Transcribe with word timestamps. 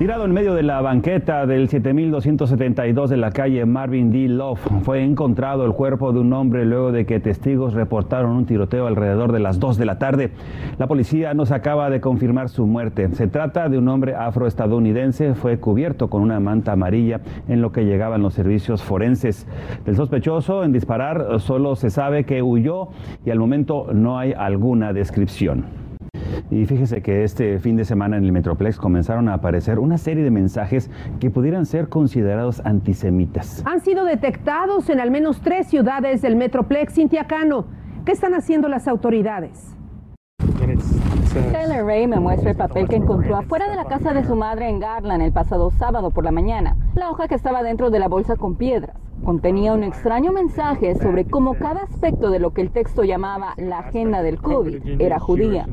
Tirado 0.00 0.24
en 0.24 0.32
medio 0.32 0.54
de 0.54 0.62
la 0.62 0.80
banqueta 0.80 1.44
del 1.44 1.68
7272 1.68 3.10
de 3.10 3.18
la 3.18 3.32
calle 3.32 3.66
Marvin 3.66 4.10
D. 4.10 4.28
Love, 4.28 4.58
fue 4.82 5.04
encontrado 5.04 5.66
el 5.66 5.74
cuerpo 5.74 6.14
de 6.14 6.20
un 6.20 6.32
hombre 6.32 6.64
luego 6.64 6.90
de 6.90 7.04
que 7.04 7.20
testigos 7.20 7.74
reportaron 7.74 8.30
un 8.30 8.46
tiroteo 8.46 8.86
alrededor 8.86 9.30
de 9.30 9.40
las 9.40 9.60
2 9.60 9.76
de 9.76 9.84
la 9.84 9.98
tarde. 9.98 10.30
La 10.78 10.86
policía 10.86 11.34
nos 11.34 11.50
acaba 11.50 11.90
de 11.90 12.00
confirmar 12.00 12.48
su 12.48 12.66
muerte. 12.66 13.10
Se 13.12 13.26
trata 13.26 13.68
de 13.68 13.76
un 13.76 13.88
hombre 13.88 14.14
afroestadounidense, 14.14 15.34
fue 15.34 15.60
cubierto 15.60 16.08
con 16.08 16.22
una 16.22 16.40
manta 16.40 16.72
amarilla 16.72 17.20
en 17.46 17.60
lo 17.60 17.70
que 17.70 17.84
llegaban 17.84 18.22
los 18.22 18.32
servicios 18.32 18.82
forenses. 18.82 19.46
El 19.84 19.96
sospechoso 19.96 20.64
en 20.64 20.72
disparar 20.72 21.40
solo 21.40 21.76
se 21.76 21.90
sabe 21.90 22.24
que 22.24 22.40
huyó 22.40 22.88
y 23.26 23.32
al 23.32 23.38
momento 23.38 23.88
no 23.92 24.18
hay 24.18 24.32
alguna 24.32 24.94
descripción. 24.94 25.89
Y 26.50 26.66
fíjese 26.66 27.00
que 27.00 27.22
este 27.22 27.60
fin 27.60 27.76
de 27.76 27.84
semana 27.84 28.16
en 28.16 28.24
el 28.24 28.32
Metroplex 28.32 28.76
comenzaron 28.76 29.28
a 29.28 29.34
aparecer 29.34 29.78
una 29.78 29.98
serie 29.98 30.24
de 30.24 30.32
mensajes 30.32 30.90
que 31.20 31.30
pudieran 31.30 31.64
ser 31.64 31.88
considerados 31.88 32.60
antisemitas. 32.64 33.62
Han 33.66 33.80
sido 33.80 34.04
detectados 34.04 34.90
en 34.90 34.98
al 34.98 35.12
menos 35.12 35.40
tres 35.42 35.68
ciudades 35.68 36.22
del 36.22 36.34
Metroplex 36.34 36.94
Cintiacano. 36.94 37.66
¿Qué 38.04 38.12
están 38.12 38.34
haciendo 38.34 38.68
las 38.68 38.88
autoridades? 38.88 39.76
Taylor 41.52 41.86
Ray 41.86 42.08
me 42.08 42.18
muestra 42.18 42.50
el 42.50 42.56
papel 42.56 42.88
que 42.88 42.96
encontró 42.96 43.36
afuera 43.36 43.70
de 43.70 43.76
la 43.76 43.84
casa 43.84 44.12
de 44.12 44.24
su 44.24 44.34
madre 44.34 44.68
en 44.68 44.80
Garland 44.80 45.22
el 45.22 45.32
pasado 45.32 45.70
sábado 45.70 46.10
por 46.10 46.24
la 46.24 46.32
mañana. 46.32 46.76
La 46.96 47.10
hoja 47.10 47.28
que 47.28 47.36
estaba 47.36 47.62
dentro 47.62 47.90
de 47.90 48.00
la 48.00 48.08
bolsa 48.08 48.34
con 48.34 48.56
piedras 48.56 48.96
contenía 49.24 49.72
un 49.72 49.84
extraño 49.84 50.32
mensaje 50.32 50.94
sobre 50.94 51.24
cómo 51.24 51.54
cada 51.54 51.82
aspecto 51.82 52.30
de 52.30 52.38
lo 52.38 52.50
que 52.50 52.62
el 52.62 52.70
texto 52.70 53.04
llamaba 53.04 53.54
la 53.56 53.80
agenda 53.80 54.22
del 54.22 54.40
COVID 54.40 55.00
era 55.00 55.18
judía. 55.18 55.66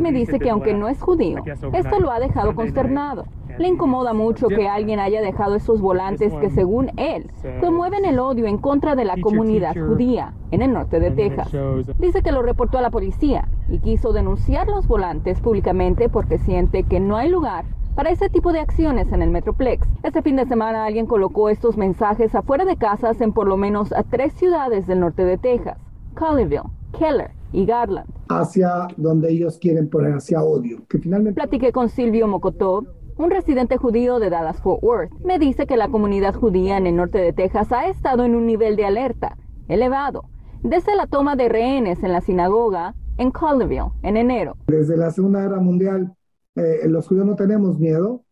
Me 0.00 0.12
dice 0.12 0.38
que 0.38 0.50
aunque 0.50 0.74
no 0.74 0.88
es 0.88 1.00
judío, 1.00 1.42
esto 1.72 2.00
lo 2.00 2.10
ha 2.10 2.20
dejado 2.20 2.54
consternado. 2.54 3.24
Le 3.58 3.68
incomoda 3.68 4.12
mucho 4.12 4.48
que 4.48 4.68
alguien 4.68 5.00
haya 5.00 5.22
dejado 5.22 5.54
esos 5.54 5.80
volantes 5.80 6.32
que, 6.34 6.50
según 6.50 6.90
él, 6.98 7.30
promueven 7.60 8.04
el 8.04 8.18
odio 8.18 8.46
en 8.46 8.58
contra 8.58 8.94
de 8.94 9.04
la 9.04 9.16
comunidad 9.20 9.74
judía 9.74 10.34
en 10.50 10.62
el 10.62 10.72
norte 10.72 11.00
de 11.00 11.10
Texas. 11.12 11.50
Dice 11.98 12.22
que 12.22 12.32
lo 12.32 12.42
reportó 12.42 12.78
a 12.78 12.82
la 12.82 12.90
policía 12.90 13.48
y 13.68 13.78
quiso 13.78 14.12
denunciar 14.12 14.68
los 14.68 14.86
volantes 14.86 15.40
públicamente 15.40 16.08
porque 16.08 16.38
siente 16.38 16.82
que 16.82 17.00
no 17.00 17.16
hay 17.16 17.30
lugar 17.30 17.64
para 17.96 18.10
ese 18.10 18.28
tipo 18.28 18.52
de 18.52 18.60
acciones 18.60 19.10
en 19.10 19.22
el 19.22 19.30
Metroplex. 19.30 19.88
Este 20.02 20.20
fin 20.20 20.36
de 20.36 20.44
semana 20.44 20.84
alguien 20.84 21.06
colocó 21.06 21.48
estos 21.48 21.78
mensajes 21.78 22.34
afuera 22.34 22.66
de 22.66 22.76
casas 22.76 23.20
en 23.22 23.32
por 23.32 23.48
lo 23.48 23.56
menos 23.56 23.90
a 23.92 24.02
tres 24.02 24.34
ciudades 24.34 24.86
del 24.86 25.00
norte 25.00 25.24
de 25.24 25.38
Texas, 25.38 25.78
Colleyville, 26.14 26.68
Keller 26.98 27.30
y 27.52 27.64
Garland. 27.64 28.06
Hacia 28.28 28.88
donde 28.98 29.32
ellos 29.32 29.58
quieren 29.58 29.88
poner 29.88 30.12
hacia 30.12 30.42
odio. 30.42 30.86
Que 30.88 30.98
finalmente... 30.98 31.40
Platiqué 31.40 31.72
con 31.72 31.88
Silvio 31.88 32.28
Mokotov, 32.28 32.84
un 33.16 33.30
residente 33.30 33.78
judío 33.78 34.18
de 34.18 34.28
Dallas 34.28 34.60
Fort 34.60 34.82
Worth. 34.82 35.12
Me 35.24 35.38
dice 35.38 35.66
que 35.66 35.78
la 35.78 35.88
comunidad 35.88 36.34
judía 36.34 36.76
en 36.76 36.86
el 36.86 36.96
norte 36.96 37.16
de 37.18 37.32
Texas 37.32 37.72
ha 37.72 37.88
estado 37.88 38.24
en 38.24 38.34
un 38.34 38.44
nivel 38.44 38.76
de 38.76 38.84
alerta 38.84 39.38
elevado 39.68 40.24
desde 40.62 40.94
la 40.96 41.06
toma 41.06 41.34
de 41.34 41.48
rehenes 41.48 42.02
en 42.02 42.12
la 42.12 42.20
sinagoga 42.20 42.94
en 43.16 43.30
Colleyville 43.30 43.92
en 44.02 44.18
enero. 44.18 44.56
Desde 44.66 44.96
la 44.98 45.10
Segunda 45.10 45.40
Guerra 45.40 45.60
Mundial 45.60 46.15
eh, 46.56 46.88
los 46.88 47.06
judíos 47.06 47.26
no 47.26 47.36
tenemos 47.36 47.78
miedo, 47.78 48.24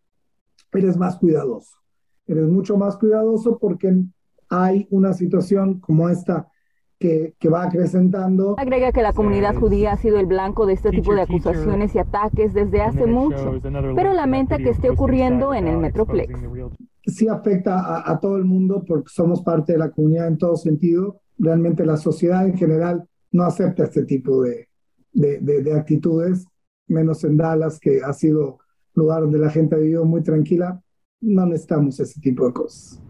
eres 0.73 0.97
más 0.97 1.17
cuidadoso. 1.17 1.77
Eres 2.27 2.49
mucho 2.49 2.77
más 2.77 2.97
cuidadoso 2.97 3.59
porque 3.59 3.95
hay 4.49 4.89
una 4.91 5.13
situación 5.13 5.79
como 5.81 6.09
esta 6.09 6.49
que, 6.99 7.35
que, 7.39 7.51
va 7.51 7.65
acrecentando. 7.65 8.55
Agrega 8.59 8.93
que 8.93 9.03
la 9.03 9.13
comunidad 9.13 9.55
judía 9.57 9.93
ha 9.93 9.97
sido 9.97 10.19
el 10.19 10.27
blanco 10.27 10.65
de 10.65 10.73
este 10.73 10.91
tipo 10.91 11.15
de 11.15 11.23
acusaciones 11.23 11.95
y 11.95 11.99
ataques 11.99 12.55
desde 12.55 12.81
hace 12.81 13.05
mucho, 13.05 13.61
pero 13.95 14.15
lamenta 14.15 14.57
que 14.57 14.71
esté 14.71 14.89
ocurriendo 14.89 15.53
en 15.53 15.67
el 15.67 15.77
Metroplex. 15.77 16.33
Sí 17.07 17.29
afecta 17.29 18.11
a, 18.11 18.21
todo 18.21 18.39
el 18.39 18.45
mundo 18.45 18.85
porque 18.87 19.11
somos 19.11 19.43
parte 19.43 19.73
de 19.73 19.79
la 19.79 19.91
comunidad 19.91 20.29
en 20.29 20.39
todo 20.39 20.57
sentido. 20.57 21.21
Realmente 21.37 21.85
la 21.85 21.99
sociedad 21.99 22.47
en 22.47 22.57
general 22.57 23.07
no 23.33 23.43
acepta 23.43 23.85
este 23.85 24.05
tipo 24.05 24.41
de, 24.43 24.69
de, 25.13 25.41
de 25.41 25.75
actitudes 25.75 26.47
menos 26.87 27.25
en 27.25 27.37
Dallas, 27.37 27.79
que 27.79 28.01
ha 28.03 28.13
sido 28.13 28.59
lugar 28.95 29.23
donde 29.23 29.39
la 29.39 29.51
gente 29.51 29.75
ha 29.75 29.79
vivido 29.79 30.05
muy 30.05 30.23
tranquila, 30.23 30.83
no 31.21 31.47
necesitamos 31.47 31.99
ese 32.01 32.21
tipo 32.21 32.47
de 32.47 32.53
cosas 32.53 33.04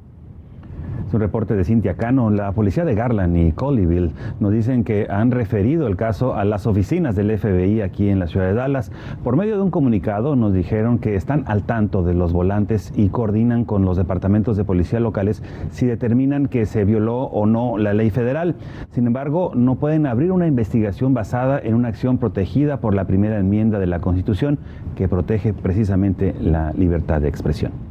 un 1.15 1.21
reporte 1.21 1.55
de 1.55 1.65
Cintia 1.65 1.95
Cano. 1.95 2.31
La 2.31 2.53
policía 2.53 2.85
de 2.85 2.95
Garland 2.95 3.37
y 3.37 3.53
Colleyville 3.53 4.11
nos 4.41 4.53
dicen 4.53 4.85
que 4.85 5.07
han 5.09 5.31
referido 5.31 5.87
el 5.87 5.97
caso 5.97 6.35
a 6.35 6.45
las 6.45 6.67
oficinas 6.67 7.15
del 7.17 7.37
FBI 7.39 7.81
aquí 7.81 8.09
en 8.09 8.19
la 8.19 8.27
ciudad 8.27 8.47
de 8.47 8.55
Dallas. 8.55 8.91
Por 9.23 9.37
medio 9.37 9.57
de 9.57 9.63
un 9.63 9.71
comunicado 9.71 10.37
nos 10.37 10.53
dijeron 10.53 10.99
que 10.99 11.15
están 11.15 11.45
al 11.47 11.63
tanto 11.63 12.03
de 12.03 12.15
los 12.15 12.33
volantes 12.33 12.93
y 12.97 13.09
coordinan 13.09 13.65
con 13.65 13.85
los 13.85 13.97
departamentos 13.97 14.57
de 14.57 14.65
policía 14.65 15.01
locales 15.01 15.43
si 15.71 15.87
determinan 15.87 16.47
que 16.47 16.67
se 16.67 16.85
violó 16.85 17.25
o 17.25 17.47
no 17.47 17.79
la 17.79 17.95
ley 17.95 18.11
federal. 18.11 18.57
Sin 18.91 19.07
embargo, 19.07 19.53
no 19.55 19.77
pueden 19.77 20.07
abrir 20.07 20.33
una 20.33 20.47
investigación 20.47 21.15
basada 21.15 21.61
en 21.61 21.75
una 21.75 21.89
acción 21.89 22.19
protegida 22.19 22.79
por 22.79 22.95
la 22.95 23.07
primera 23.07 23.39
enmienda 23.39 23.79
de 23.79 23.87
la 23.87 24.01
Constitución 24.01 24.59
que 24.97 25.09
protege 25.09 25.53
precisamente 25.53 26.35
la 26.41 26.73
libertad 26.73 27.21
de 27.21 27.29
expresión. 27.29 27.84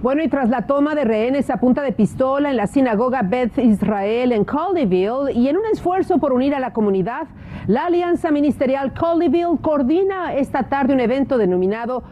Bueno, 0.00 0.22
y 0.22 0.28
tras 0.28 0.48
la 0.48 0.62
toma 0.62 0.94
de 0.94 1.02
rehenes 1.02 1.50
a 1.50 1.56
punta 1.56 1.82
de 1.82 1.90
pistola 1.90 2.50
en 2.50 2.56
la 2.56 2.68
sinagoga 2.68 3.22
Beth 3.22 3.58
Israel 3.58 4.30
en 4.30 4.44
Colleyville 4.44 5.32
y 5.34 5.48
en 5.48 5.56
un 5.56 5.64
esfuerzo 5.72 6.18
por 6.18 6.32
unir 6.32 6.54
a 6.54 6.60
la 6.60 6.72
comunidad, 6.72 7.26
la 7.66 7.86
Alianza 7.86 8.30
Ministerial 8.30 8.94
Colleyville 8.94 9.58
coordina 9.60 10.34
esta 10.34 10.68
tarde 10.68 10.94
un 10.94 11.00
evento 11.00 11.36
denominado 11.36 12.04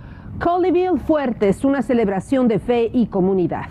Colleyville 0.42 0.98
Fuertes, 0.98 1.64
una 1.64 1.80
celebración 1.80 2.48
de 2.48 2.58
fe 2.58 2.90
y 2.92 3.06
comunidad. 3.06 3.66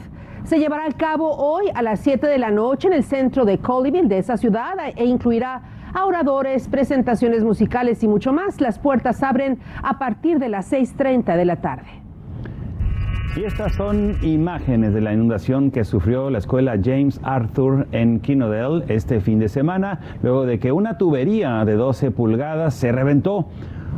Se 0.46 0.60
llevará 0.60 0.86
a 0.86 0.94
cabo 0.94 1.36
hoy 1.36 1.66
a 1.76 1.82
las 1.82 2.00
7 2.00 2.26
de 2.26 2.38
la 2.38 2.52
noche 2.52 2.88
en 2.88 2.94
el 2.94 3.04
centro 3.04 3.44
de 3.44 3.58
Colleyville 3.58 4.08
de 4.08 4.20
esa 4.20 4.38
ciudad 4.38 4.76
e 4.96 5.04
incluirá 5.04 5.62
a 5.94 6.06
oradores, 6.06 6.70
presentaciones 6.70 7.44
musicales 7.44 8.02
y 8.02 8.08
mucho 8.08 8.32
más. 8.32 8.62
Las 8.62 8.80
puertas 8.80 9.22
abren 9.24 9.60
a 9.84 10.00
partir 10.00 10.40
de 10.40 10.48
las 10.48 10.72
6.30 10.72 11.36
de 11.36 11.44
la 11.44 11.58
tarde. 11.58 12.05
Y 13.36 13.44
estas 13.44 13.74
son 13.74 14.16
imágenes 14.22 14.94
de 14.94 15.02
la 15.02 15.12
inundación 15.12 15.70
que 15.70 15.84
sufrió 15.84 16.30
la 16.30 16.38
escuela 16.38 16.80
James 16.82 17.20
Arthur 17.22 17.86
en 17.92 18.22
Kinodale 18.22 18.86
este 18.88 19.20
fin 19.20 19.40
de 19.40 19.50
semana, 19.50 20.00
luego 20.24 20.46
de 20.46 20.58
que 20.58 20.72
una 20.72 20.98
tubería 20.98 21.66
de 21.66 21.74
12 21.74 22.12
pulgadas 22.12 22.76
se 22.76 22.94
reventó. 22.94 23.50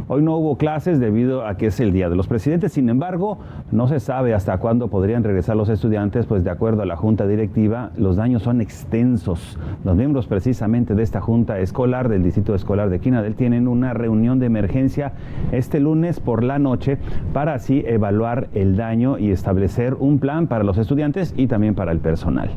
Hoy 0.10 0.22
no 0.22 0.38
hubo 0.38 0.58
clases 0.58 1.02
debido 1.02 1.46
a 1.46 1.58
que 1.58 1.68
es 1.68 1.82
el 1.82 1.92
Día 1.92 2.10
de 2.10 2.16
los 2.16 2.30
Presidentes, 2.30 2.72
sin 2.72 2.88
embargo, 2.88 3.40
no 3.74 3.90
se 3.90 4.00
sabe 4.00 4.34
hasta 4.34 4.58
cuándo 4.58 4.88
podrían 4.88 5.22
regresar 5.26 5.58
los 5.58 5.68
estudiantes, 5.68 6.26
pues 6.26 6.46
de 6.46 6.50
acuerdo 6.50 6.82
a 6.82 6.86
la 6.86 6.96
Junta 6.96 7.28
Directiva, 7.28 7.92
los 7.98 8.16
daños 8.16 8.44
son 8.44 8.62
extensos. 8.62 9.60
Los 9.84 9.98
miembros 9.98 10.26
precisamente 10.26 10.96
de 10.96 11.04
esta 11.04 11.20
Junta 11.20 11.60
Escolar 11.60 12.08
del 12.08 12.24
Distrito 12.24 12.56
Escolar 12.56 12.90
de 12.90 13.00
Quinadel 13.00 13.36
tienen 13.36 13.68
una 13.68 13.94
reunión 13.94 14.40
de 14.40 14.46
emergencia 14.46 15.12
este 15.52 15.82
lunes 15.82 16.22
por 16.22 16.42
la 16.42 16.58
noche 16.58 16.98
para 17.34 17.56
así 17.56 17.84
evaluar 17.86 18.48
el 18.54 18.78
daño 18.78 19.18
y 19.20 19.32
establecer 19.32 19.94
un 19.96 20.20
plan 20.20 20.48
para 20.48 20.64
los 20.64 20.78
estudiantes 20.78 21.34
y 21.36 21.48
también 21.48 21.76
para 21.76 21.92
el 21.92 22.00
personal. 22.00 22.52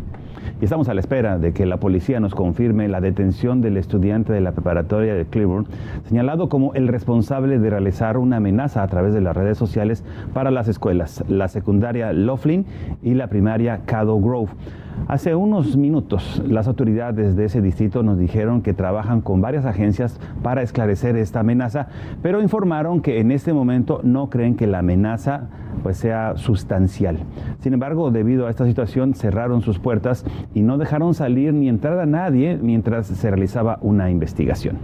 Y 0.61 0.65
estamos 0.65 0.91
a 0.91 0.95
la 0.95 1.01
espera 1.01 1.39
de 1.39 1.55
que 1.55 1.65
la 1.65 1.79
policía 1.79 2.21
nos 2.21 2.35
confirme 2.35 2.87
la 2.87 3.01
detención 3.01 3.63
del 3.63 3.79
estudiante 3.79 4.35
de 4.35 4.43
la 4.43 4.53
preparatoria 4.53 5.15
de 5.15 5.25
Cleburne, 5.25 5.67
señalado 6.07 6.51
como 6.51 6.75
el 6.75 6.87
responsable 6.87 7.59
de 7.59 7.71
realizar 7.71 8.19
una 8.19 8.37
amenaza 8.37 8.83
a 8.83 8.89
través 8.89 9.15
de 9.15 9.23
las 9.23 9.35
redes 9.35 9.57
sociales 9.57 10.05
para 10.35 10.51
las 10.51 10.69
escuelas, 10.69 11.25
la 11.29 11.49
secundaria 11.49 12.13
Laughlin 12.13 12.67
y 13.03 13.15
la 13.15 13.29
primaria 13.29 13.81
Caddo 13.87 14.21
Grove. 14.21 14.51
Hace 15.09 15.35
unos 15.35 15.77
minutos 15.77 16.43
las 16.47 16.69
autoridades 16.69 17.35
de 17.35 17.47
ese 17.47 17.61
distrito 17.61 18.03
nos 18.03 18.19
dijeron 18.19 18.63
que 18.63 18.75
trabajan 18.75 19.21
con 19.21 19.41
varias 19.41 19.65
agencias 19.65 20.21
para 20.43 20.63
esclarecer 20.63 21.17
esta 21.17 21.41
amenaza, 21.41 21.89
pero 22.23 22.41
informaron 22.41 23.01
que 23.01 23.21
en 23.21 23.33
este 23.33 23.53
momento 23.53 24.01
no 24.05 24.31
creen 24.31 24.57
que 24.57 24.67
la 24.67 24.81
amenaza 24.81 25.49
pues 25.83 25.97
sea 25.97 26.37
sustancial. 26.37 27.19
Sin 27.59 27.73
embargo, 27.73 28.11
debido 28.11 28.47
a 28.47 28.51
esta 28.51 28.67
situación 28.67 29.15
cerraron 29.15 29.63
sus 29.63 29.79
puertas 29.79 30.25
y 30.55 30.63
no 30.63 30.79
dejaron 30.79 31.15
salir 31.15 31.55
ni 31.55 31.69
entrar 31.69 31.99
a 31.99 32.07
nadie 32.07 32.59
mientras 32.61 33.07
se 33.07 33.31
realizaba 33.31 33.79
una 33.83 34.11
investigación. 34.11 34.79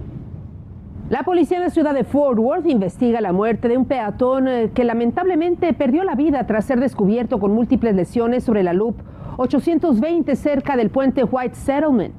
La 1.08 1.22
policía 1.22 1.60
de 1.60 1.66
la 1.66 1.70
ciudad 1.70 1.94
de 1.94 2.02
Fort 2.02 2.36
Worth 2.36 2.66
investiga 2.66 3.20
la 3.20 3.32
muerte 3.32 3.68
de 3.68 3.76
un 3.76 3.84
peatón 3.84 4.48
eh, 4.48 4.70
que 4.74 4.82
lamentablemente 4.82 5.72
perdió 5.72 6.02
la 6.02 6.16
vida 6.16 6.48
tras 6.48 6.64
ser 6.64 6.80
descubierto 6.80 7.38
con 7.38 7.52
múltiples 7.52 7.94
lesiones 7.94 8.42
sobre 8.42 8.64
la 8.64 8.72
Loop 8.72 8.96
820 9.36 10.34
cerca 10.36 10.76
del 10.76 10.90
puente 10.90 11.24
White 11.24 11.54
Settlement. 11.54 12.14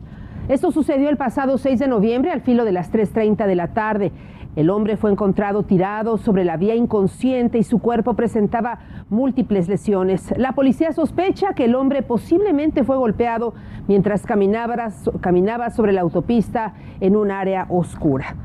Esto 0.49 0.71
sucedió 0.71 1.09
el 1.09 1.17
pasado 1.17 1.57
6 1.57 1.79
de 1.79 1.87
noviembre 1.87 2.31
al 2.31 2.41
filo 2.41 2.63
de 2.63 2.71
las 2.71 2.91
3.30 2.91 3.47
de 3.47 3.55
la 3.55 3.73
tarde. 3.73 4.11
El 4.55 4.69
hombre 4.69 4.97
fue 4.97 5.11
encontrado 5.11 5.63
tirado 5.63 6.17
sobre 6.17 6.43
la 6.43 6.57
vía 6.57 6.73
inconsciente 6.73 7.57
y 7.57 7.63
su 7.63 7.79
cuerpo 7.79 8.15
presentaba 8.15 8.79
múltiples 9.09 9.67
lesiones. 9.67 10.33
La 10.37 10.53
policía 10.53 10.93
sospecha 10.93 11.53
que 11.53 11.65
el 11.65 11.75
hombre 11.75 12.01
posiblemente 12.01 12.83
fue 12.83 12.97
golpeado 12.97 13.53
mientras 13.87 14.25
caminaba, 14.25 14.89
caminaba 15.21 15.69
sobre 15.69 15.93
la 15.93 16.01
autopista 16.01 16.73
en 17.01 17.15
un 17.15 17.29
área 17.29 17.67
oscura. 17.69 18.35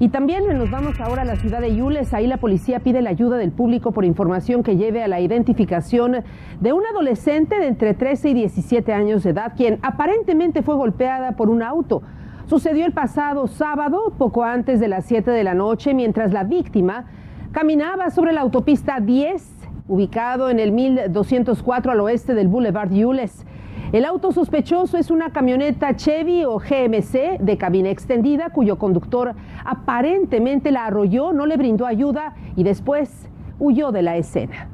Y 0.00 0.08
también 0.08 0.46
nos 0.56 0.70
vamos 0.70 0.98
ahora 0.98 1.22
a 1.22 1.24
la 1.26 1.36
ciudad 1.36 1.60
de 1.60 1.76
Yules. 1.76 2.14
Ahí 2.14 2.26
la 2.26 2.38
policía 2.38 2.80
pide 2.80 3.02
la 3.02 3.10
ayuda 3.10 3.36
del 3.36 3.52
público 3.52 3.92
por 3.92 4.06
información 4.06 4.62
que 4.62 4.78
lleve 4.78 5.02
a 5.02 5.08
la 5.08 5.20
identificación 5.20 6.24
de 6.58 6.72
un 6.72 6.82
adolescente 6.86 7.60
de 7.60 7.66
entre 7.66 7.92
13 7.92 8.30
y 8.30 8.34
17 8.34 8.94
años 8.94 9.24
de 9.24 9.30
edad, 9.30 9.52
quien 9.54 9.78
aparentemente 9.82 10.62
fue 10.62 10.74
golpeada 10.74 11.32
por 11.32 11.50
un 11.50 11.62
auto. 11.62 12.00
Sucedió 12.46 12.86
el 12.86 12.92
pasado 12.92 13.46
sábado, 13.46 14.14
poco 14.16 14.42
antes 14.42 14.80
de 14.80 14.88
las 14.88 15.04
7 15.04 15.30
de 15.32 15.44
la 15.44 15.52
noche, 15.52 15.92
mientras 15.92 16.32
la 16.32 16.44
víctima 16.44 17.04
caminaba 17.52 18.08
sobre 18.08 18.32
la 18.32 18.40
autopista 18.40 19.00
10, 19.00 19.68
ubicado 19.86 20.48
en 20.48 20.60
el 20.60 20.72
1204 20.72 21.92
al 21.92 22.00
oeste 22.00 22.32
del 22.32 22.48
Boulevard 22.48 22.90
Yules. 22.90 23.44
El 23.92 24.04
auto 24.04 24.30
sospechoso 24.30 24.98
es 24.98 25.10
una 25.10 25.30
camioneta 25.30 25.96
Chevy 25.96 26.44
o 26.44 26.58
GMC 26.58 27.40
de 27.40 27.58
cabina 27.58 27.90
extendida 27.90 28.50
cuyo 28.50 28.78
conductor 28.78 29.34
aparentemente 29.64 30.70
la 30.70 30.86
arrolló, 30.86 31.32
no 31.32 31.44
le 31.44 31.56
brindó 31.56 31.86
ayuda 31.86 32.34
y 32.54 32.62
después 32.62 33.28
huyó 33.58 33.90
de 33.90 34.02
la 34.02 34.16
escena. 34.16 34.68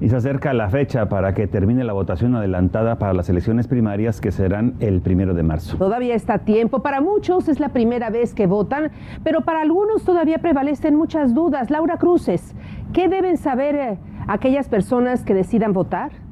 Y 0.00 0.08
se 0.08 0.16
acerca 0.16 0.54
la 0.54 0.70
fecha 0.70 1.10
para 1.10 1.34
que 1.34 1.46
termine 1.46 1.84
la 1.84 1.92
votación 1.92 2.34
adelantada 2.34 2.98
para 2.98 3.12
las 3.12 3.28
elecciones 3.28 3.68
primarias 3.68 4.22
que 4.22 4.32
serán 4.32 4.74
el 4.80 5.02
primero 5.02 5.34
de 5.34 5.42
marzo. 5.42 5.76
Todavía 5.76 6.14
está 6.14 6.38
tiempo. 6.38 6.80
Para 6.80 7.02
muchos 7.02 7.50
es 7.50 7.60
la 7.60 7.70
primera 7.70 8.08
vez 8.08 8.32
que 8.32 8.46
votan, 8.46 8.90
pero 9.22 9.42
para 9.42 9.60
algunos 9.60 10.02
todavía 10.02 10.38
prevalecen 10.38 10.94
muchas 10.96 11.34
dudas. 11.34 11.70
Laura 11.70 11.98
Cruces, 11.98 12.54
¿qué 12.94 13.10
deben 13.10 13.36
saber 13.36 13.74
eh, 13.74 13.98
aquellas 14.28 14.70
personas 14.70 15.24
que 15.24 15.34
decidan 15.34 15.74
votar? 15.74 16.25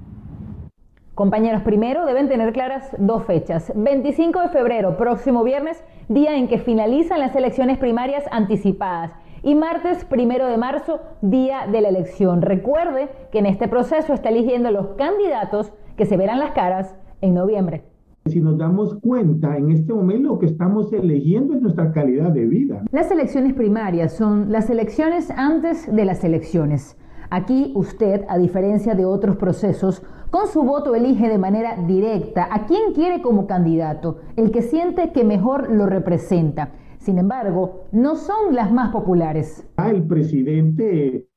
Compañeros, 1.14 1.62
primero 1.62 2.06
deben 2.06 2.28
tener 2.28 2.52
claras 2.52 2.90
dos 2.98 3.22
fechas. 3.22 3.72
25 3.76 4.40
de 4.40 4.48
febrero, 4.48 4.96
próximo 4.96 5.44
viernes, 5.44 5.80
día 6.08 6.36
en 6.36 6.48
que 6.48 6.58
finalizan 6.58 7.20
las 7.20 7.36
elecciones 7.36 7.78
primarias 7.78 8.24
anticipadas. 8.32 9.12
Y 9.44 9.54
martes, 9.54 10.04
primero 10.04 10.48
de 10.48 10.56
marzo, 10.56 10.98
día 11.22 11.68
de 11.70 11.82
la 11.82 11.90
elección. 11.90 12.42
Recuerde 12.42 13.10
que 13.30 13.38
en 13.38 13.46
este 13.46 13.68
proceso 13.68 14.12
está 14.12 14.30
eligiendo 14.30 14.72
los 14.72 14.88
candidatos 14.96 15.72
que 15.96 16.04
se 16.04 16.16
verán 16.16 16.40
las 16.40 16.50
caras 16.50 16.96
en 17.20 17.34
noviembre. 17.34 17.84
Si 18.26 18.40
nos 18.40 18.58
damos 18.58 18.98
cuenta, 18.98 19.56
en 19.56 19.70
este 19.70 19.92
momento 19.92 20.30
lo 20.30 20.38
que 20.40 20.46
estamos 20.46 20.92
eligiendo 20.92 21.54
es 21.54 21.62
nuestra 21.62 21.92
calidad 21.92 22.32
de 22.32 22.46
vida. 22.46 22.82
Las 22.90 23.12
elecciones 23.12 23.52
primarias 23.52 24.14
son 24.14 24.50
las 24.50 24.68
elecciones 24.68 25.30
antes 25.30 25.94
de 25.94 26.06
las 26.06 26.24
elecciones. 26.24 26.96
Aquí 27.30 27.72
usted, 27.74 28.24
a 28.28 28.38
diferencia 28.38 28.94
de 28.94 29.04
otros 29.04 29.36
procesos, 29.36 30.02
con 30.30 30.48
su 30.48 30.62
voto 30.62 30.94
elige 30.94 31.28
de 31.28 31.38
manera 31.38 31.76
directa 31.86 32.48
a 32.50 32.66
quien 32.66 32.92
quiere 32.92 33.22
como 33.22 33.46
candidato, 33.46 34.18
el 34.36 34.50
que 34.50 34.62
siente 34.62 35.12
que 35.12 35.24
mejor 35.24 35.70
lo 35.70 35.86
representa. 35.86 36.72
Sin 36.98 37.18
embargo, 37.18 37.84
no 37.92 38.16
son 38.16 38.54
las 38.54 38.72
más 38.72 38.90
populares. 38.90 39.66
El 39.76 40.04
presidente 40.04 41.28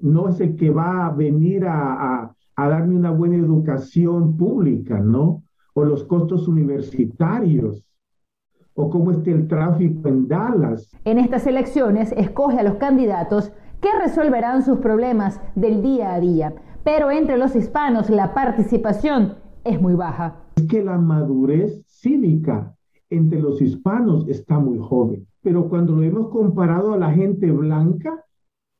no 0.00 0.28
es 0.28 0.40
el 0.40 0.56
que 0.56 0.70
va 0.70 1.06
a 1.06 1.10
venir 1.10 1.64
a, 1.66 2.34
darme 2.56 2.96
una 2.96 3.10
buena 3.10 3.36
educación 3.36 4.36
pública, 4.36 4.98
¿no? 4.98 5.42
O 5.74 5.84
los 5.84 6.04
costos 6.04 6.46
universitarios 6.46 7.84
o 8.74 8.90
cómo 8.90 9.12
esté 9.12 9.30
el 9.30 9.46
tráfico 9.46 10.08
en 10.08 10.28
Dallas. 10.28 10.90
En 11.04 11.18
estas 11.18 11.46
elecciones 11.46 12.12
escoge 12.16 12.58
a 12.58 12.64
los 12.64 12.74
candidatos 12.74 13.52
que 13.80 13.88
resolverán 14.02 14.62
sus 14.62 14.78
problemas 14.78 15.40
del 15.54 15.82
día 15.82 16.14
a 16.14 16.20
día 16.20 16.54
pero 16.84 17.10
entre 17.10 17.38
los 17.38 17.56
hispanos 17.56 18.10
la 18.10 18.34
participación 18.34 19.34
es 19.64 19.80
muy 19.80 19.94
baja. 19.94 20.36
Es 20.56 20.66
que 20.66 20.84
la 20.84 20.98
madurez 20.98 21.82
cívica 21.88 22.76
entre 23.10 23.40
los 23.40 23.60
hispanos 23.60 24.28
está 24.28 24.58
muy 24.58 24.78
joven, 24.78 25.26
pero 25.42 25.68
cuando 25.68 25.96
lo 25.96 26.02
hemos 26.02 26.28
comparado 26.28 26.92
a 26.92 26.98
la 26.98 27.10
gente 27.10 27.50
blanca, 27.50 28.24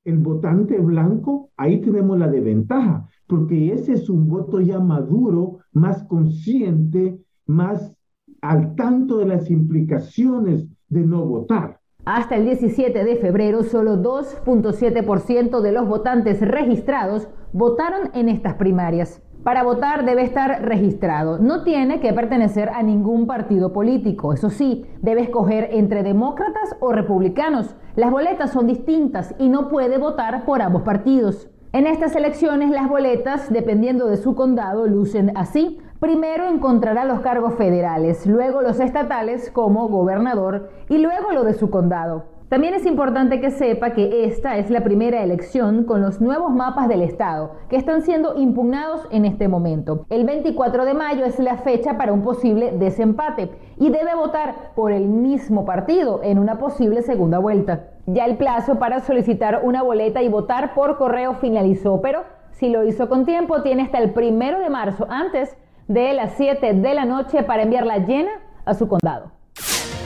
el 0.05 0.19
votante 0.19 0.79
blanco, 0.79 1.51
ahí 1.56 1.81
tenemos 1.81 2.19
la 2.19 2.29
desventaja, 2.29 3.09
porque 3.27 3.73
ese 3.73 3.95
es 3.95 4.11
un 4.11 4.29
voto 4.29 4.61
ya 4.61 4.79
maduro, 4.79 5.61
más 5.73 6.05
consciente, 6.05 7.19
más 7.47 7.97
al 8.43 8.75
tanto 8.75 9.19
de 9.19 9.27
las 9.27 9.50
implicaciones 9.50 10.67
de 10.89 11.07
no 11.07 11.25
votar. 11.25 11.81
Hasta 12.06 12.37
el 12.37 12.45
17 12.45 13.03
de 13.03 13.17
febrero, 13.17 13.62
solo 13.62 13.97
2.7% 13.97 15.62
de 15.62 15.73
los 15.73 15.89
votantes 15.89 16.39
registrados 16.43 17.29
votaron 17.55 18.11
en 18.12 18.29
estas 18.29 18.55
primarias. 18.55 19.23
Para 19.43 19.62
votar 19.62 20.05
debe 20.05 20.23
estar 20.23 20.62
registrado. 20.62 21.39
No 21.39 21.65
tiene 21.65 22.01
que 22.01 22.12
pertenecer 22.12 22.69
a 22.69 22.83
ningún 22.83 23.27
partido 23.27 23.73
político. 23.73 24.35
Eso 24.35 24.51
sí, 24.51 24.85
debe 25.01 25.23
escoger 25.23 25.71
entre 25.73 26.03
demócratas 26.03 26.77
o 26.81 26.93
republicanos. 26.93 27.75
Las 27.97 28.11
boletas 28.11 28.50
son 28.53 28.67
distintas 28.67 29.35
y 29.39 29.49
no 29.49 29.71
puede 29.71 29.97
votar 29.97 30.45
por 30.45 30.61
ambos 30.61 30.83
partidos. 30.83 31.49
En 31.73 31.87
estas 31.87 32.15
elecciones 32.15 32.71
las 32.71 32.89
boletas, 32.89 33.53
dependiendo 33.53 34.07
de 34.07 34.19
su 34.19 34.35
condado, 34.35 34.87
lucen 34.87 35.33
así. 35.37 35.79
Primero 36.00 36.49
encontrará 36.49 37.05
los 37.05 37.20
cargos 37.20 37.55
federales, 37.55 38.26
luego 38.26 38.61
los 38.62 38.81
estatales 38.81 39.50
como 39.50 39.88
gobernador 39.88 40.70
y 40.88 40.99
luego 40.99 41.32
lo 41.32 41.44
de 41.44 41.55
su 41.55 41.70
condado. 41.70 42.25
También 42.49 42.75
es 42.75 42.85
importante 42.85 43.41
que 43.41 43.50
sepa 43.50 43.91
que 43.94 44.26
esta 44.26 44.58
es 44.58 44.70
la 44.70 44.85
primera 44.85 45.23
elección 45.23 45.85
con 45.85 46.02
los 46.02 46.20
nuevos 46.20 46.52
mapas 46.52 46.88
del 46.88 47.00
Estado 47.00 47.52
que 47.69 47.76
están 47.76 48.02
siendo 48.02 48.37
impugnados 48.37 49.08
en 49.11 49.25
este 49.25 49.49
momento. 49.49 50.05
El 50.11 50.25
24 50.25 50.85
de 50.85 50.94
mayo 50.94 51.25
es 51.25 51.38
la 51.38 51.56
fecha 51.56 51.97
para 51.97 52.12
un 52.12 52.23
posible 52.23 52.73
desempate 52.73 53.50
y 53.79 53.88
debe 53.88 54.14
votar 54.14 54.73
por 54.75 54.93
el 54.93 55.06
mismo 55.06 55.64
partido 55.64 56.20
en 56.23 56.38
una 56.38 56.58
posible 56.58 57.02
segunda 57.02 57.38
vuelta. 57.38 57.88
Ya 58.06 58.26
el 58.26 58.37
plazo 58.37 58.79
para 58.79 59.00
solicitar 59.00 59.62
una 59.64 59.82
boleta 59.82 60.23
y 60.23 60.29
votar 60.29 60.75
por 60.75 60.99
correo 60.99 61.35
finalizó, 61.35 62.02
pero 62.02 62.23
si 62.52 62.69
lo 62.69 62.85
hizo 62.85 63.08
con 63.08 63.25
tiempo 63.25 63.62
tiene 63.62 63.82
hasta 63.82 63.99
el 63.99 64.12
primero 64.12 64.61
de 64.61 64.70
marzo 64.70 65.06
antes 65.08 65.56
de 65.89 66.15
las 66.15 66.35
7 66.37 66.75
de 66.75 66.95
la 66.95 67.05
noche 67.05 67.43
para 67.43 67.63
enviarla 67.63 67.99
llena 67.99 68.31
a 68.65 68.75
su 68.75 68.89
condado. 68.89 69.33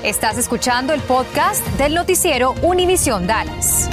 Estás 0.05 0.39
escuchando 0.39 0.93
el 0.93 1.01
podcast 1.01 1.67
del 1.79 1.95
noticiero 1.95 2.55
Univisión 2.63 3.27
Dallas. 3.27 3.91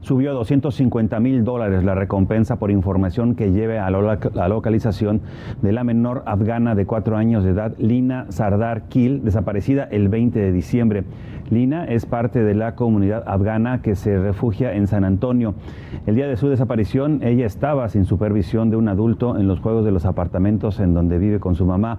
Subió 0.00 0.32
a 0.32 0.34
250 0.34 1.20
mil 1.20 1.44
dólares 1.44 1.84
la 1.84 1.94
recompensa 1.94 2.56
por 2.56 2.72
información 2.72 3.36
que 3.36 3.52
lleve 3.52 3.78
a 3.78 3.88
la 3.88 4.48
localización 4.48 5.22
de 5.62 5.72
la 5.72 5.84
menor 5.84 6.24
afgana 6.26 6.74
de 6.74 6.86
cuatro 6.86 7.16
años 7.16 7.44
de 7.44 7.50
edad, 7.50 7.72
Lina 7.78 8.26
Sardar 8.30 8.88
Kil, 8.88 9.24
desaparecida 9.24 9.84
el 9.84 10.08
20 10.08 10.38
de 10.40 10.52
diciembre. 10.52 11.04
Lina 11.50 11.84
es 11.84 12.06
parte 12.06 12.42
de 12.42 12.54
la 12.54 12.74
comunidad 12.74 13.24
afgana 13.26 13.82
que 13.82 13.94
se 13.94 14.18
refugia 14.18 14.74
en 14.74 14.86
San 14.86 15.04
Antonio. 15.04 15.54
El 16.06 16.14
día 16.14 16.26
de 16.26 16.36
su 16.36 16.48
desaparición, 16.48 17.20
ella 17.22 17.46
estaba 17.46 17.88
sin 17.88 18.04
supervisión 18.04 18.70
de 18.70 18.76
un 18.76 18.88
adulto 18.88 19.38
en 19.38 19.48
los 19.48 19.60
juegos 19.60 19.84
de 19.84 19.92
los 19.92 20.04
apartamentos 20.04 20.80
en 20.80 20.94
donde 20.94 21.18
vive 21.18 21.40
con 21.40 21.54
su 21.54 21.66
mamá. 21.66 21.98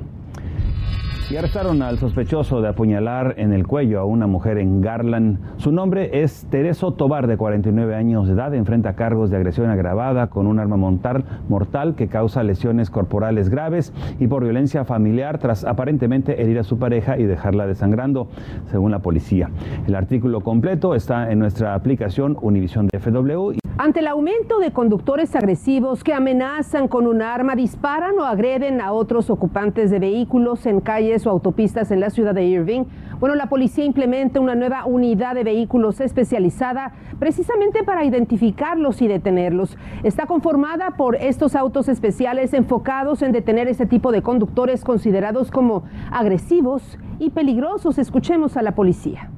Y 1.31 1.37
arrestaron 1.37 1.81
al 1.81 1.97
sospechoso 1.97 2.61
de 2.61 2.67
apuñalar 2.67 3.35
en 3.37 3.53
el 3.53 3.65
cuello 3.65 4.01
a 4.01 4.03
una 4.03 4.27
mujer 4.27 4.57
en 4.57 4.81
Garland. 4.81 5.39
Su 5.55 5.71
nombre 5.71 6.23
es 6.23 6.45
Tereso 6.49 6.91
Tobar, 6.91 7.25
de 7.25 7.37
49 7.37 7.95
años 7.95 8.27
de 8.27 8.33
edad. 8.33 8.53
Enfrenta 8.53 8.95
cargos 8.95 9.29
de 9.29 9.37
agresión 9.37 9.69
agravada 9.69 10.27
con 10.27 10.45
un 10.45 10.59
arma 10.59 10.75
mortal 10.75 11.95
que 11.95 12.09
causa 12.09 12.43
lesiones 12.43 12.89
corporales 12.89 13.47
graves 13.47 13.93
y 14.19 14.27
por 14.27 14.43
violencia 14.43 14.83
familiar 14.83 15.37
tras 15.37 15.63
aparentemente 15.63 16.41
herir 16.41 16.59
a 16.59 16.63
su 16.63 16.77
pareja 16.77 17.17
y 17.17 17.23
dejarla 17.23 17.65
desangrando, 17.65 18.27
según 18.69 18.91
la 18.91 18.99
policía. 18.99 19.49
El 19.87 19.95
artículo 19.95 20.41
completo 20.41 20.95
está 20.95 21.31
en 21.31 21.39
nuestra 21.39 21.75
aplicación 21.75 22.37
Univision 22.41 22.87
de 22.87 22.99
FW. 22.99 23.60
Ante 23.83 24.01
el 24.01 24.07
aumento 24.07 24.59
de 24.59 24.69
conductores 24.69 25.35
agresivos 25.35 26.03
que 26.03 26.13
amenazan 26.13 26.87
con 26.87 27.07
un 27.07 27.23
arma, 27.23 27.55
disparan 27.55 28.15
o 28.19 28.25
agreden 28.25 28.79
a 28.79 28.91
otros 28.91 29.31
ocupantes 29.31 29.89
de 29.89 29.97
vehículos 29.97 30.67
en 30.67 30.81
calles 30.81 31.25
o 31.25 31.31
autopistas 31.31 31.89
en 31.89 31.99
la 31.99 32.11
ciudad 32.11 32.35
de 32.35 32.45
Irving, 32.45 32.83
bueno, 33.19 33.33
la 33.33 33.49
policía 33.49 33.83
implementa 33.83 34.39
una 34.39 34.53
nueva 34.53 34.85
unidad 34.85 35.33
de 35.33 35.43
vehículos 35.43 35.99
especializada 35.99 36.93
precisamente 37.17 37.83
para 37.83 38.05
identificarlos 38.05 39.01
y 39.01 39.07
detenerlos. 39.07 39.75
Está 40.03 40.27
conformada 40.27 40.91
por 40.91 41.15
estos 41.15 41.55
autos 41.55 41.89
especiales 41.89 42.53
enfocados 42.53 43.23
en 43.23 43.31
detener 43.31 43.67
ese 43.67 43.87
tipo 43.87 44.11
de 44.11 44.21
conductores 44.21 44.83
considerados 44.83 45.49
como 45.49 45.85
agresivos 46.11 46.99
y 47.17 47.31
peligrosos. 47.31 47.97
Escuchemos 47.97 48.57
a 48.57 48.61
la 48.61 48.75
policía. 48.75 49.31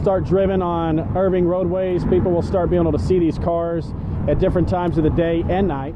Start 0.00 0.24
driven 0.24 0.62
on 0.62 1.00
Irving 1.14 1.46
roadways, 1.46 2.04
people 2.04 2.32
will 2.32 2.42
start 2.42 2.70
being 2.70 2.80
able 2.80 2.92
to 2.92 2.98
see 2.98 3.18
these 3.18 3.38
cars 3.38 3.92
at 4.28 4.38
different 4.38 4.66
times 4.66 4.96
of 4.96 5.04
the 5.04 5.10
day 5.10 5.44
and 5.50 5.68
night. 5.68 5.94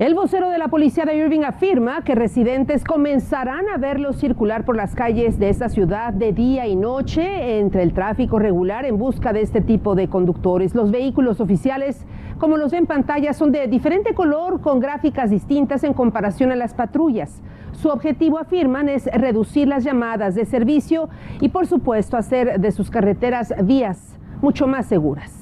El 0.00 0.14
vocero 0.14 0.50
de 0.50 0.58
la 0.58 0.66
policía 0.66 1.04
de 1.04 1.16
Irving 1.16 1.44
afirma 1.44 2.02
que 2.02 2.16
residentes 2.16 2.82
comenzarán 2.82 3.68
a 3.72 3.78
verlos 3.78 4.16
circular 4.16 4.64
por 4.64 4.74
las 4.74 4.96
calles 4.96 5.38
de 5.38 5.50
esta 5.50 5.68
ciudad 5.68 6.12
de 6.12 6.32
día 6.32 6.66
y 6.66 6.74
noche 6.74 7.60
entre 7.60 7.84
el 7.84 7.92
tráfico 7.92 8.40
regular 8.40 8.84
en 8.86 8.98
busca 8.98 9.32
de 9.32 9.42
este 9.42 9.60
tipo 9.60 9.94
de 9.94 10.08
conductores. 10.08 10.74
Los 10.74 10.90
vehículos 10.90 11.40
oficiales, 11.40 12.04
como 12.42 12.56
los 12.56 12.72
ven 12.72 12.80
en 12.80 12.86
pantalla, 12.86 13.34
son 13.34 13.52
de 13.52 13.68
diferente 13.68 14.14
color 14.14 14.60
con 14.60 14.80
gráficas 14.80 15.30
distintas 15.30 15.84
en 15.84 15.94
comparación 15.94 16.50
a 16.50 16.56
las 16.56 16.74
patrullas. 16.74 17.40
Su 17.70 17.88
objetivo, 17.88 18.36
afirman, 18.36 18.88
es 18.88 19.06
reducir 19.06 19.68
las 19.68 19.84
llamadas 19.84 20.34
de 20.34 20.44
servicio 20.44 21.08
y, 21.40 21.50
por 21.50 21.68
supuesto, 21.68 22.16
hacer 22.16 22.58
de 22.58 22.72
sus 22.72 22.90
carreteras 22.90 23.54
vías 23.62 24.18
mucho 24.40 24.66
más 24.66 24.86
seguras. 24.86 25.41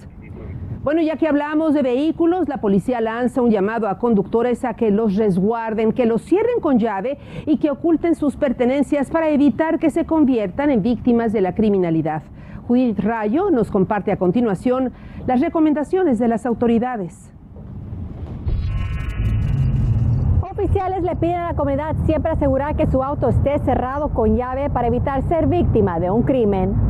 Bueno, 0.83 1.03
ya 1.03 1.17
que 1.17 1.29
hablamos 1.29 1.75
de 1.75 1.83
vehículos, 1.83 2.49
la 2.49 2.57
policía 2.57 3.03
lanza 3.03 3.43
un 3.43 3.51
llamado 3.51 3.87
a 3.87 3.99
conductores 3.99 4.65
a 4.65 4.73
que 4.73 4.91
los 4.91 5.15
resguarden, 5.17 5.93
que 5.93 6.07
los 6.07 6.23
cierren 6.23 6.59
con 6.63 6.79
llave 6.79 7.19
y 7.45 7.59
que 7.59 7.71
oculten 7.71 8.15
sus 8.15 8.35
pertenencias 8.37 9.11
para 9.11 9.29
evitar 9.29 9.79
que 9.79 9.91
se 9.91 10.07
conviertan 10.07 10.71
en 10.71 10.81
víctimas 10.81 11.35
de 11.35 11.43
la 11.43 11.55
criminalidad. 11.55 12.23
Judith 12.67 12.99
Rayo 12.99 13.51
nos 13.51 13.71
comparte 13.71 14.11
a 14.11 14.17
continuación 14.17 14.91
las 15.27 15.43
recomendaciones 15.43 16.19
de 16.19 16.29
las 16.29 16.47
autoridades. 16.47 17.31
Oficiales 20.51 21.03
le 21.03 21.15
piden 21.17 21.37
a 21.37 21.49
la 21.49 21.55
comunidad 21.55 21.95
siempre 22.07 22.33
asegurar 22.33 22.75
que 22.77 22.87
su 22.87 23.03
auto 23.03 23.29
esté 23.29 23.59
cerrado 23.59 24.15
con 24.15 24.35
llave 24.35 24.71
para 24.71 24.89
evitar 24.89 25.23
ser 25.29 25.47
víctima 25.47 26.01
de 26.01 26.11
un 26.11 26.23
crimen. 26.23 26.90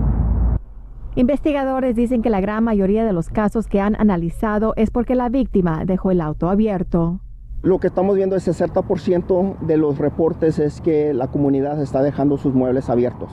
Investigadores 1.20 1.96
dicen 1.96 2.22
que 2.22 2.30
la 2.30 2.40
gran 2.40 2.64
mayoría 2.64 3.04
de 3.04 3.12
los 3.12 3.28
casos 3.28 3.66
que 3.66 3.78
han 3.78 3.94
analizado 4.00 4.72
es 4.76 4.90
porque 4.90 5.14
la 5.14 5.28
víctima 5.28 5.84
dejó 5.84 6.12
el 6.12 6.22
auto 6.22 6.48
abierto. 6.48 7.20
Lo 7.60 7.78
que 7.78 7.88
estamos 7.88 8.16
viendo 8.16 8.36
es 8.36 8.48
60% 8.48 9.58
de 9.58 9.76
los 9.76 9.98
reportes 9.98 10.58
es 10.58 10.80
que 10.80 11.12
la 11.12 11.26
comunidad 11.26 11.78
está 11.82 12.00
dejando 12.00 12.38
sus 12.38 12.54
muebles 12.54 12.88
abiertos. 12.88 13.30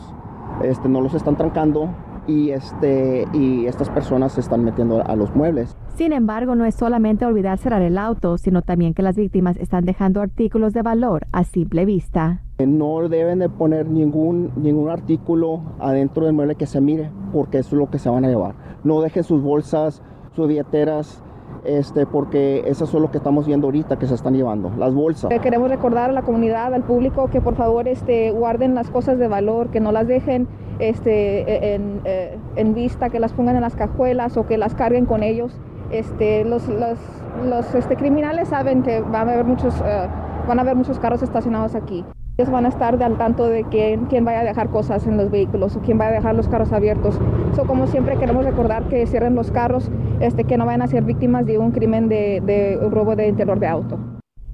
Este, 0.61 0.89
no 0.89 0.99
los 0.99 1.13
están 1.13 1.37
trancando 1.37 1.95
y, 2.27 2.49
este, 2.49 3.25
y 3.31 3.67
estas 3.67 3.89
personas 3.89 4.33
se 4.33 4.41
están 4.41 4.65
metiendo 4.65 5.01
a 5.07 5.15
los 5.15 5.33
muebles. 5.33 5.77
Sin 5.95 6.11
embargo, 6.11 6.55
no 6.55 6.65
es 6.65 6.75
solamente 6.75 7.25
olvidar 7.25 7.57
cerrar 7.57 7.81
el 7.83 7.97
auto, 7.97 8.37
sino 8.37 8.63
también 8.63 8.95
que 8.95 9.01
las 9.01 9.15
víctimas 9.15 9.55
están 9.55 9.85
dejando 9.85 10.19
artículos 10.19 10.73
de 10.73 10.81
valor 10.81 11.25
a 11.31 11.45
simple 11.45 11.85
vista. 11.85 12.41
No 12.65 13.07
deben 13.07 13.37
de 13.37 13.49
poner 13.49 13.87
ningún, 13.87 14.51
ningún 14.55 14.89
artículo 14.89 15.61
adentro 15.79 16.25
del 16.25 16.33
mueble 16.33 16.55
que 16.55 16.65
se 16.65 16.81
mire, 16.81 17.11
porque 17.31 17.59
eso 17.59 17.75
es 17.75 17.79
lo 17.79 17.91
que 17.91 17.99
se 17.99 18.09
van 18.09 18.25
a 18.25 18.29
llevar. 18.29 18.55
No 18.83 18.99
dejen 19.01 19.23
sus 19.23 19.43
bolsas, 19.43 20.01
sus 20.31 20.47
billeteras, 20.47 21.21
este, 21.65 22.07
porque 22.07 22.63
eso 22.65 22.85
es 22.85 22.93
lo 22.95 23.11
que 23.11 23.19
estamos 23.19 23.45
viendo 23.45 23.67
ahorita 23.67 23.99
que 23.99 24.07
se 24.07 24.15
están 24.15 24.33
llevando, 24.33 24.71
las 24.75 24.95
bolsas. 24.95 25.29
Queremos 25.39 25.69
recordar 25.69 26.09
a 26.09 26.13
la 26.13 26.23
comunidad, 26.23 26.73
al 26.73 26.81
público, 26.81 27.29
que 27.29 27.41
por 27.41 27.53
favor 27.53 27.87
este, 27.87 28.31
guarden 28.31 28.73
las 28.73 28.89
cosas 28.89 29.19
de 29.19 29.27
valor, 29.27 29.69
que 29.69 29.79
no 29.79 29.91
las 29.91 30.07
dejen 30.07 30.47
este, 30.79 31.75
en, 31.75 32.01
eh, 32.05 32.39
en 32.55 32.73
vista, 32.73 33.11
que 33.11 33.19
las 33.19 33.33
pongan 33.33 33.55
en 33.55 33.61
las 33.61 33.75
cajuelas 33.75 34.35
o 34.35 34.47
que 34.47 34.57
las 34.57 34.73
carguen 34.73 35.05
con 35.05 35.21
ellos. 35.21 35.55
Este, 35.91 36.43
los, 36.43 36.67
los, 36.67 36.97
los 37.45 37.75
este, 37.75 37.95
criminales 37.97 38.47
saben 38.47 38.81
que 38.81 39.01
van 39.01 39.29
a 39.29 39.33
haber 39.33 39.45
muchos, 39.45 39.79
uh, 39.79 40.47
van 40.47 40.57
a 40.57 40.63
haber 40.63 40.75
muchos 40.75 40.97
carros 40.97 41.21
estacionados 41.21 41.75
aquí. 41.75 42.03
Ellos 42.39 42.51
van 42.51 42.67
a 42.67 42.69
estar 42.69 43.01
al 43.01 43.17
tanto 43.17 43.47
de 43.47 43.63
quién, 43.63 44.05
quién 44.05 44.23
vaya 44.23 44.41
a 44.41 44.43
dejar 44.43 44.69
cosas 44.69 45.07
en 45.07 45.17
los 45.17 45.31
vehículos 45.31 45.75
o 45.75 45.79
quién 45.79 45.97
vaya 45.97 46.11
a 46.11 46.13
dejar 46.13 46.35
los 46.35 46.47
carros 46.47 46.71
abiertos. 46.71 47.19
So, 47.55 47.65
como 47.65 47.87
siempre 47.87 48.15
queremos 48.17 48.45
recordar 48.45 48.83
que 48.89 49.07
cierren 49.07 49.33
los 49.33 49.49
carros, 49.49 49.89
este, 50.19 50.43
que 50.43 50.55
no 50.55 50.67
vayan 50.67 50.83
a 50.83 50.87
ser 50.87 51.03
víctimas 51.03 51.47
de 51.47 51.57
un 51.57 51.71
crimen 51.71 52.09
de, 52.09 52.43
de 52.45 52.77
robo 52.91 53.15
de 53.15 53.29
interior 53.29 53.59
de 53.59 53.65
auto. 53.65 53.97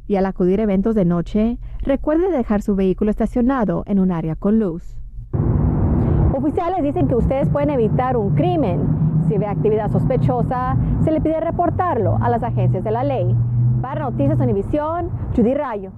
Y 0.07 0.15
al 0.15 0.25
acudir 0.25 0.61
a 0.61 0.63
eventos 0.63 0.95
de 0.95 1.03
noche, 1.03 1.57
recuerde 1.81 2.31
dejar 2.31 2.61
su 2.61 2.73
vehículo 2.73 3.11
estacionado 3.11 3.83
en 3.85 3.99
un 3.99 4.13
área 4.13 4.37
con 4.37 4.59
luz. 4.59 4.97
Oficiales 6.33 6.83
dicen 6.83 7.09
que 7.09 7.15
ustedes 7.15 7.49
pueden 7.49 7.69
evitar 7.69 8.15
un 8.15 8.33
crimen. 8.33 8.79
Si 9.27 9.37
ve 9.37 9.45
actividad 9.45 9.91
sospechosa, 9.91 10.77
se 11.03 11.11
le 11.11 11.19
pide 11.19 11.41
reportarlo 11.41 12.17
a 12.21 12.29
las 12.29 12.43
agencias 12.43 12.85
de 12.85 12.91
la 12.91 13.03
ley. 13.03 13.35
Para 13.81 14.05
Noticias 14.05 14.39
Univisión, 14.39 15.09
Judy 15.35 15.53
Rayo. 15.53 15.91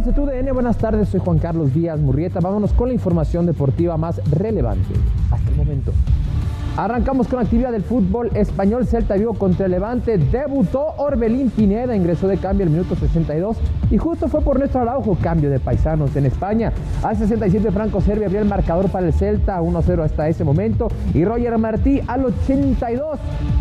Amigos 0.00 0.06
de 0.06 0.12
TUDN? 0.12 0.54
Buenas 0.54 0.78
tardes, 0.78 1.08
soy 1.08 1.20
Juan 1.20 1.38
Carlos 1.38 1.74
Díaz 1.74 1.98
Murrieta. 2.00 2.40
Vámonos 2.40 2.72
con 2.72 2.88
la 2.88 2.94
información 2.94 3.44
deportiva 3.44 3.96
más 3.96 4.20
relevante 4.30 4.94
hasta 5.30 5.50
el 5.50 5.56
momento. 5.56 5.92
Arrancamos 6.76 7.28
con 7.28 7.40
actividad 7.40 7.72
del 7.72 7.82
fútbol 7.82 8.30
español. 8.34 8.86
Celta 8.86 9.14
Vigo 9.14 9.34
contra 9.34 9.66
el 9.66 9.72
Levante. 9.72 10.16
Debutó 10.16 10.94
Orbelín 10.96 11.50
Pineda, 11.50 11.94
ingresó 11.94 12.28
de 12.28 12.38
cambio 12.38 12.64
el 12.64 12.70
minuto 12.70 12.94
62 12.94 13.58
y 13.90 13.98
justo 13.98 14.28
fue 14.28 14.40
por 14.40 14.58
nuestro 14.58 14.80
Araujo, 14.80 15.18
cambio 15.20 15.50
de 15.50 15.58
paisanos 15.58 16.14
en 16.16 16.26
España. 16.26 16.72
Al 17.02 17.16
67 17.16 17.70
Franco 17.70 18.00
Serbia 18.00 18.26
abrió 18.26 18.40
el 18.40 18.48
marcador 18.48 18.88
para 18.90 19.06
el 19.06 19.12
Celta, 19.12 19.60
1-0 19.60 20.02
hasta 20.02 20.28
ese 20.28 20.44
momento. 20.44 20.88
Y 21.12 21.24
Roger 21.24 21.58
Martí 21.58 22.00
al 22.06 22.24
82 22.24 23.18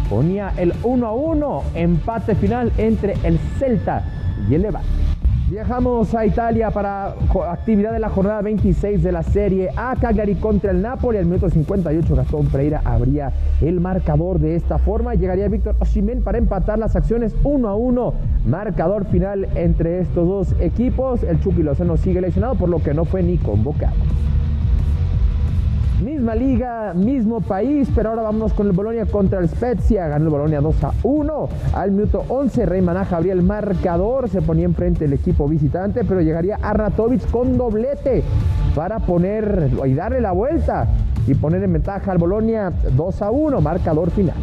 ponía 0.10 0.54
el 0.56 0.74
1-1, 0.84 1.64
empate 1.76 2.36
final 2.36 2.72
entre 2.78 3.14
el 3.24 3.40
Celta 3.58 4.04
y 4.50 4.56
el 4.56 4.62
Levante. 4.62 5.19
Viajamos 5.50 6.14
a 6.14 6.28
Italia 6.28 6.70
para 6.70 7.16
actividad 7.50 7.92
de 7.92 8.00
la 8.00 8.10
jornada 8.10 8.40
26 8.44 9.02
de 9.02 9.12
la 9.12 9.24
Serie 9.24 9.70
A. 9.76 9.96
Cagliari 10.00 10.36
contra 10.36 10.70
el 10.70 10.80
Napoli. 10.80 11.18
Al 11.18 11.26
minuto 11.26 11.50
58 11.50 12.16
Gastón 12.16 12.46
Pereira 12.46 12.82
abría 12.86 13.34
el 13.60 13.80
marcador 13.80 14.38
de 14.38 14.56
esta 14.56 14.78
forma. 14.78 15.16
Llegaría 15.16 15.48
Víctor 15.48 15.76
Osimhen 15.80 16.22
para 16.22 16.38
empatar 16.38 16.78
las 16.78 16.96
acciones 16.96 17.36
1 17.44 17.68
a 17.68 17.74
1. 17.74 18.14
Marcador 18.46 19.06
final 19.06 19.48
entre 19.56 20.02
estos 20.02 20.28
dos 20.28 20.62
equipos. 20.62 21.24
El 21.24 21.42
Chucky 21.42 21.64
Lozano 21.64 21.98
sigue 21.98 22.22
lesionado 22.22 22.54
por 22.54 22.70
lo 22.70 22.84
que 22.84 22.94
no 22.94 23.06
fue 23.06 23.24
ni 23.24 23.40
convocado. 23.40 23.96
Misma 26.04 26.34
liga, 26.34 26.94
mismo 26.94 27.42
país, 27.42 27.90
pero 27.94 28.12
ahora 28.12 28.22
vamos 28.22 28.54
con 28.54 28.68
el 28.68 28.72
Bolonia 28.72 29.06
contra 29.06 29.40
el 29.40 29.50
Spezia. 29.50 30.08
Ganó 30.08 30.26
el 30.26 30.30
Bolonia 30.32 30.62
2 30.62 30.84
a 30.86 30.94
1. 31.04 31.50
Al 31.74 31.92
minuto 31.92 32.24
11, 32.30 32.66
Rey 32.66 32.82
Manaja 32.82 33.18
abría 33.18 33.34
el 33.34 33.44
marcador. 33.44 34.30
Se 34.30 34.42
ponía 34.42 34.64
enfrente 34.64 35.06
el 35.06 35.14
equipo 35.14 35.46
visitante, 35.50 36.06
pero 36.06 36.22
llegaría 36.22 36.58
Arnatovic 36.62 37.30
con 37.30 37.58
doblete 37.58 38.24
para 38.76 39.00
poner 39.00 39.70
y 39.86 39.94
darle 39.94 40.22
la 40.22 40.32
vuelta 40.32 40.88
y 41.28 41.36
poner 41.36 41.62
en 41.64 41.74
ventaja 41.74 42.14
al 42.14 42.18
Bolonia 42.18 42.72
2 42.96 43.22
a 43.22 43.32
1. 43.32 43.60
Marcador 43.60 44.10
final. 44.12 44.38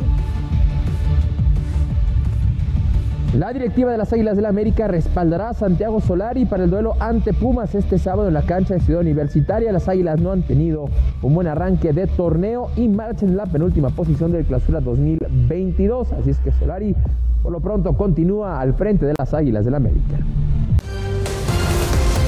La 3.37 3.53
directiva 3.53 3.93
de 3.93 3.99
las 3.99 4.11
Águilas 4.15 4.37
del 4.37 4.45
la 4.45 4.49
América 4.49 4.89
respaldará 4.89 5.51
a 5.51 5.53
Santiago 5.53 6.01
Solari 6.01 6.47
para 6.47 6.65
el 6.65 6.71
duelo 6.71 6.95
ante 7.01 7.35
Pumas 7.35 7.75
este 7.75 7.99
sábado 7.99 8.29
en 8.29 8.35
la 8.35 8.41
cancha 8.41 8.73
de 8.73 8.81
Ciudad 8.81 9.03
Universitaria. 9.03 9.71
Las 9.73 9.91
Águilas 9.91 10.19
no 10.19 10.33
han 10.33 10.41
tenido 10.41 10.89
un 11.21 11.35
buen 11.35 11.47
arranque 11.47 11.93
de 11.93 12.07
torneo 12.07 12.71
y 12.77 12.89
marchan 12.89 13.29
en 13.29 13.37
la 13.37 13.45
penúltima 13.45 13.91
posición 13.91 14.33
del 14.33 14.47
clausura 14.47 14.81
2022. 14.81 16.13
Así 16.13 16.31
es 16.31 16.39
que 16.39 16.51
Solari 16.53 16.97
por 17.43 17.53
lo 17.53 17.61
pronto 17.61 17.95
continúa 17.95 18.59
al 18.59 18.73
frente 18.73 19.05
de 19.05 19.13
las 19.19 19.35
Águilas 19.35 19.67
del 19.67 19.73
la 19.73 19.77
América. 19.77 20.17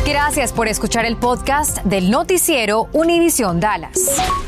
Gracias 0.06 0.52
por 0.52 0.68
escuchar 0.68 1.06
el 1.06 1.16
podcast 1.16 1.82
del 1.84 2.10
noticiero 2.10 2.88
Univisión 2.92 3.60
Dallas. 3.60 4.47